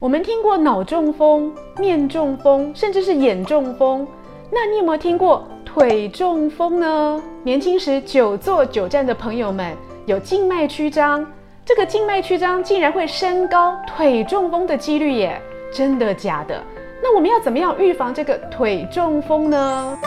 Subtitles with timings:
[0.00, 4.08] 我们听过脑中风、面中风，甚至是眼中风。
[4.50, 7.22] 那你有没有听过腿中风呢？
[7.42, 9.76] 年轻时久坐久站的朋友们
[10.06, 11.30] 有静脉曲张，
[11.66, 15.38] 这个静脉曲张竟然会升高腿中风的几率耶？
[15.70, 16.58] 真的假的？
[17.02, 19.98] 那我们要怎么样预防这个腿中风呢？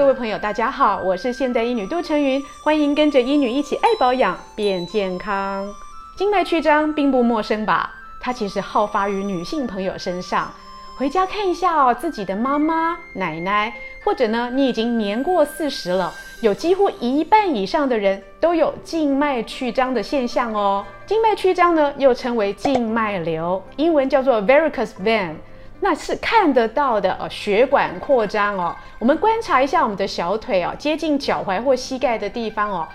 [0.00, 5.68] 各位朋友，大家好，我是现代医女杜成云，欢迎跟着医女一起爱保养变健康。
[6.16, 7.92] 静脉曲张并不陌生吧？
[8.18, 10.50] 它其实好发于女性朋友身上。
[10.96, 16.10] 回家看一下哦，自己的妈妈、奶奶，或者呢，你已经年过四十了，
[16.40, 20.82] 有几乎一半以上的人都有静脉曲张的现象哦。
[21.04, 25.34] 静脉曲张呢，又称为静脉瘤，英文叫做 varicose vein。
[25.80, 28.76] 那是看得到的哦，血管扩张哦。
[28.98, 32.86] 我们观察一下我们的小腿哦，接近脚踝或膝盖的地方哦，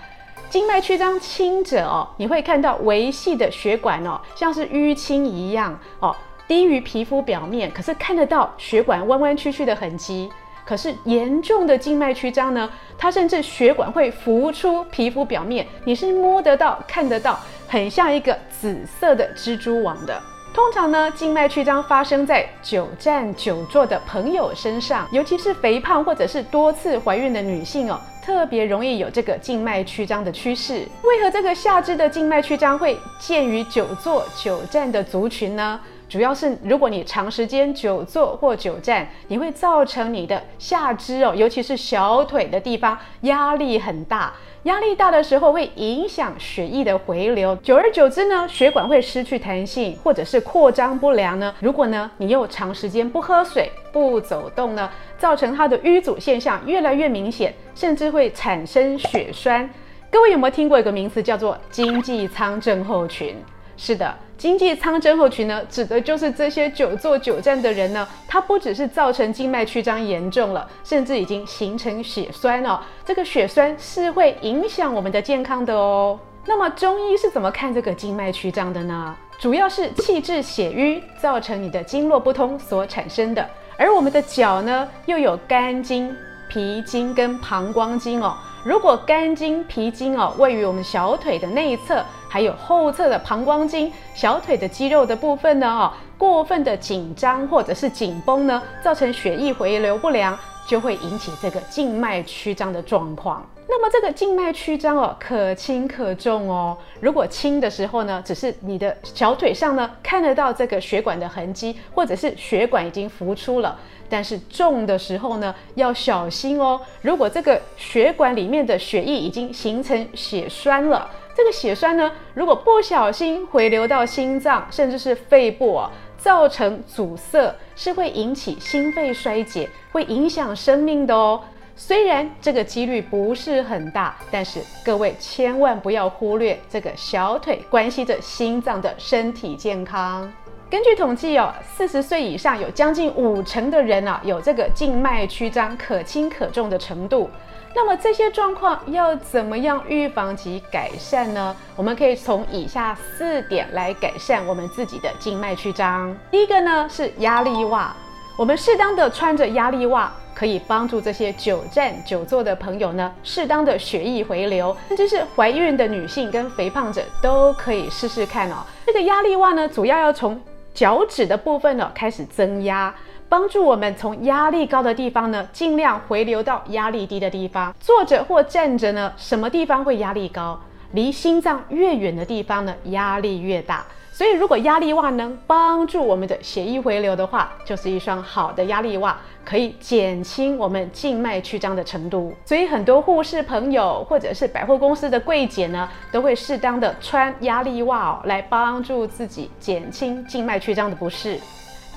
[0.48, 6.14] 静脉曲张轻者哦，你会看到微细的血管哦，像是淤青一样哦，
[6.46, 10.30] 低于皮肤表面，可是看得到血管弯弯曲曲的痕迹。
[10.64, 20.20] 可是严重的静脉曲张呢，它甚至血管会浮出皮肤表面，你是摸得到、看得到，很像一个紫色的蜘蛛网的。
[20.56, 30.88] 通常呢，静脉曲张发生在久站久坐的朋友身上，尤其是肥胖或者是多次怀孕的女性哦，特别容易有这个静脉曲张的趋势。
[31.02, 35.78] 为何这个下肢的静脉曲张会见于久坐久站的族群呢？
[36.08, 44.32] 主要是如果你长时间久坐或久站，你会造成你的下肢哦，尤其是小腿的地方压力很大。
[44.62, 51.54] 压力大的时候会影响血液的回流，久而久之呢，血管会失去弹性，或者是扩张不良呢。
[51.60, 59.68] 如果呢，你又长时间不喝水、不走动呢，造成它的淤阻现象越来越明显，甚至会产生血栓。
[60.10, 63.36] 各位有没有听过一个名词叫做经济舱症候群？
[63.76, 64.14] 是的。
[64.38, 72.84] 经济舱症候群呢，指的就是这些久坐久站的人呢，它不只是造成静脉曲张严重了，甚至已经形成血栓了。
[73.04, 76.18] 这个血栓是会影响我们的健康的哦。
[76.44, 79.16] 那么中医是怎么看这个静脉曲张的呢？
[79.38, 83.48] 主要是气滞血瘀造成你的经络不通所产生的。
[83.78, 86.14] 而我们的脚呢，又有肝经、
[86.48, 88.36] 脾经跟膀胱经哦。
[88.66, 103.40] 如果肝经、脾经哦位于我们小腿的内侧，还有后侧的膀胱经、小腿的肌肉的部分呢哦，过分的紧张或者是紧绷呢，造成血液回流不良，就会引起这个静脉曲张的状况。
[103.68, 106.76] 那么这个静脉曲张哦，可轻可重哦。
[107.00, 113.78] 如果轻的时候呢，只是你的小腿上呢看得到这个血管的痕迹，或者是血管已经浮出了。
[114.08, 116.80] 但是重的时候呢，要小心哦。
[117.02, 131.42] 如果这个血管里面的血液已经形成血栓了，这个血栓呢，如果不小心回流到心脏，甚至是肺部啊，造成阻塞，是会引起心肺衰竭，会影响生命的哦。
[131.78, 140.32] 虽然这个几率不是很大，但是各位千万不要忽略这个小腿关系着心脏的身体健康。
[140.70, 147.30] 根据统计哦，四十岁以上有将近五成的人啊，有这个静脉曲张可轻可重的程度。
[147.74, 151.54] 那么这些状况要怎么样预防及改善呢？
[151.76, 156.16] 我们可以从以下四点来改善我们自己的静脉曲张。
[156.30, 157.94] 第一个呢是压力袜，
[158.38, 168.56] 我们适当的穿着压力袜，可以帮助这些久站久坐的朋友呢，适当的血液回流，甚至是怀孕的女性跟肥胖者都可以试试看哦。
[168.84, 170.38] 这个压力袜呢，主要要从
[170.74, 172.94] 脚趾的部分呢，开始增压，
[173.30, 177.74] 帮助我们从压力高的地方呢，尽量回流到压力低的地方。
[177.80, 180.60] 坐着或站着呢，什么地方会压力高？
[180.92, 183.84] 离心脏越远的地方呢，压力越大。
[184.16, 192.34] 所以，如果压力袜能帮助我们的血液回流的话，就是一双好的压力袜，可以减轻我们静脉曲张的程度。
[192.46, 201.38] 所以，很多护士朋友或者是百货公司的柜姐呢，都会适当的穿压力袜哦，来帮助自己减轻静脉曲张的不适。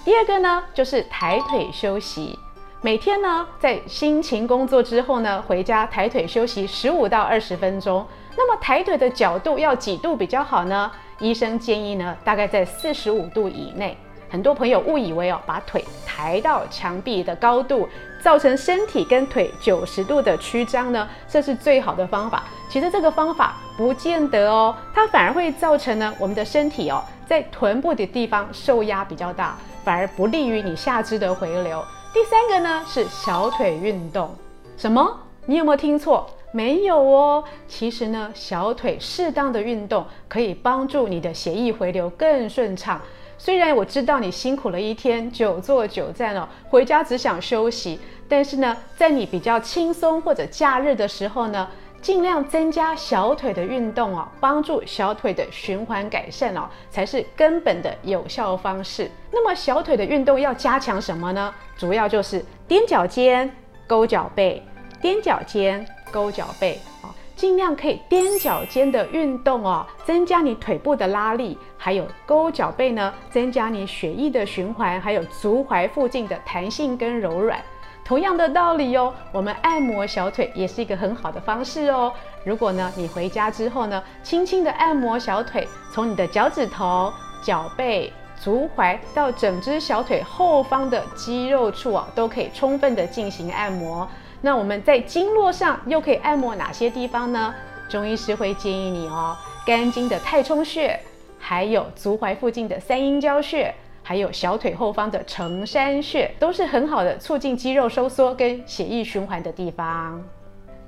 [0.03, 2.37] 第二个呢，就是抬腿休息。
[2.81, 8.05] 每天呢，在辛勤工作之后呢，回家抬腿休息十五到二十分钟。
[8.35, 10.91] 那么，抬腿的角度要几度比较好呢？
[11.19, 13.97] 医生建议呢，大概在四十五度以内。
[14.31, 17.89] 很多朋友误以为哦，把腿抬到墙壁的高度，
[18.21, 22.43] 造成身体跟腿九十度的曲张呢，这是最好的方法。
[22.69, 31.83] 其实这个方法不见得哦，它反而会造成呢，我们的身体哦，在臀部的地方受压比较大，反而不利于你下肢的回流。
[32.13, 34.29] 第三个呢是小腿运动。
[34.77, 35.17] 什么？
[35.47, 36.29] 你有没有听错？
[36.51, 37.43] 没有哦。
[37.67, 43.01] 其实呢，小腿适当的运动可以帮助你的血液回流更顺畅。
[43.37, 47.97] 虽然我知道你辛苦了一天，久坐久站哦，回家只想休息，
[48.27, 51.65] 但是呢，在你比较轻松或者假日的时候呢，
[52.01, 59.09] 尽量增加小腿的运动哦，帮助小腿的循环改善哦，才是根本的有效方式。
[59.31, 61.53] 那么小腿的运动要加强什么呢？
[61.77, 63.49] 主要就是踮脚尖、
[63.87, 64.61] 勾脚背、
[65.01, 77.59] 踮脚尖、勾脚背啊，尽量可以踮脚尖的运动哦，增加你腿部的拉力，还有勾脚背呢，增加你血液的循环，还有足踝附近的弹性跟柔软。
[78.03, 82.11] 同样的道理哦，我们按摩小腿也是一个很好的方式哦。
[82.43, 87.13] 如果呢，你回家之后呢，轻轻的按摩小腿，从你的脚趾头、
[87.43, 94.07] 脚背、足踝到整只小腿后方的肌肉处啊，都可以充分的进行按摩。
[94.41, 97.53] 那我们在经络上又可以按摩哪些地方呢？
[97.89, 100.99] 中医师会建议你哦，肝经的太冲穴，
[101.37, 103.73] 还有足踝附近的三阴交穴。
[104.01, 110.19] 还有小腿后方的承山穴，都是很好的促进肌肉收缩跟血液循环的地方。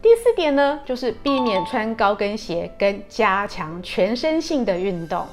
[0.01, 5.23] 第四点呢，就是避免穿高跟鞋跟加强全身性的运动。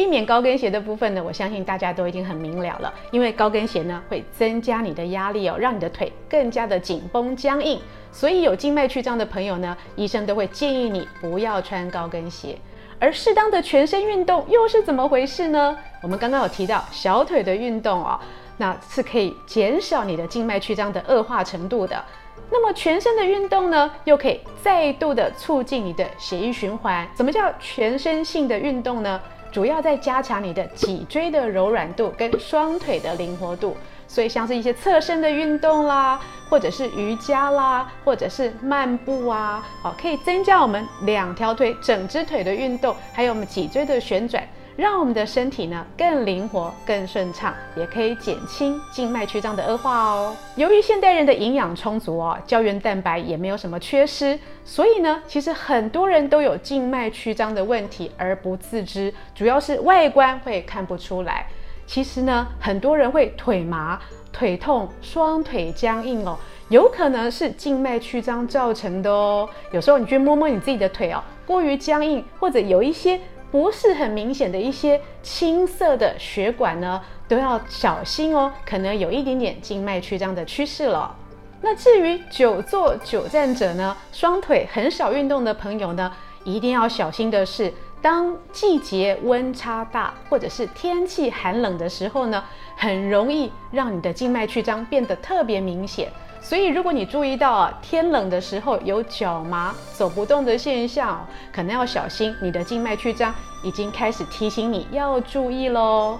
[0.00, 7.78] 避免高跟鞋的部分呢，我相信大家都已经很明了了，因为高跟鞋呢会增加你的压力哦，让你的腿更加的紧绷僵硬。
[8.10, 12.56] 所以有静脉曲张的朋友呢，医生都会建议你不要穿高跟鞋。
[12.98, 15.76] 而适当的全身运动又是怎么回事呢？
[16.02, 18.18] 我们刚刚有提到小腿的运动哦，
[18.56, 22.02] 那是可以减少你的静脉曲张的恶化程度的。
[22.50, 27.08] 那么全身的运动呢，又可以再度的促进你的血液循环。
[27.16, 29.20] 什么叫全身性的运动呢？
[29.52, 33.76] 主要在加强你的脊椎的柔软度跟双腿的灵活度。
[34.06, 44.42] 所以像是一些侧身的运动啦，或者是瑜伽啦，或者是漫步啊，好，可以增加我们两条腿、整只腿的运动，还有我们脊椎的旋转，
[44.80, 50.34] 让我们的身体呢更灵活、更顺畅，也可以减轻静脉曲张的恶化哦。
[50.56, 61.44] 由于现代人的营养充足哦，胶原蛋白也没有什么缺失，所以呢，其实很多人都有静脉曲张的问题而不自知，主要是外观会看不出来。
[61.86, 64.00] 其实呢，很多人会腿麻、
[64.32, 66.38] 腿痛、双腿僵硬哦，
[66.70, 69.46] 有可能是静脉曲张造成的哦。
[69.72, 81.14] 有时候你去摸摸你自己的腿哦，过于僵硬，或者有一些不是很明显的一些青色的血管呢，都要小心哦，可能有一点点静脉曲张的趋势了。
[81.60, 86.12] 那至于久坐久站者呢，双腿很少运动的朋友呢，
[86.44, 87.72] 一定要小心的是。
[88.02, 92.42] 当季节温差大，或者是天气寒冷的时候呢，
[92.74, 96.10] 很容易让你的静脉曲张变得特别明显。
[96.42, 103.32] 所以，如果你注意到啊，天冷的时候有脚麻、走不动的现象，可能要小心，你的静脉曲张
[103.62, 106.18] 已经开始提醒你要注意喽。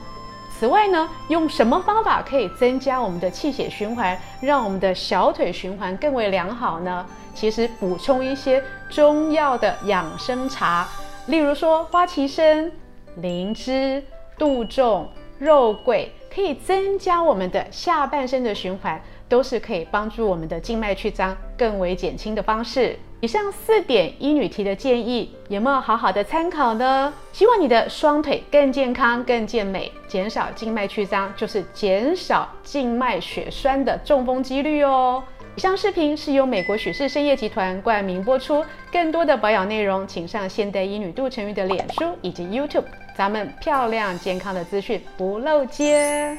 [0.59, 7.07] 此外呢，用什么方法可以增加我们的气血循环，让我们的小腿循环更为良好呢？
[7.35, 10.87] 其实补充一些中药的养生茶。
[11.27, 12.71] 例如说，花旗参、
[13.17, 14.05] 灵芝、
[14.37, 15.09] 杜仲、
[15.39, 22.95] 肉桂，可以增加我们的下半身的循环，都是可以帮助我们的静脉曲张更为减轻的方式。
[23.21, 27.13] 以上四点医女提的建议，有没有好好的参考呢？
[27.33, 35.23] 希望你的双腿更健康、更健美，减少静脉曲张，就是减少静脉血栓的中风几率哦。
[35.57, 38.65] 以上视频是由美国许氏参业集团冠名播出。
[38.91, 46.39] 更多的保养内容，请上现代医女杜成玉的脸书以及 YouTube，咱们漂亮健康的资讯不漏接。